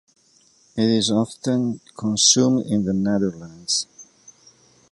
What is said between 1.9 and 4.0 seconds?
consumed in the Netherlands.